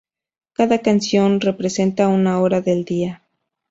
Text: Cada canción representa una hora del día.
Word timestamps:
Cada 0.53 0.79
canción 0.79 1.41
representa 1.41 2.07
una 2.07 2.39
hora 2.39 2.59
del 2.59 2.85
día. 2.85 3.21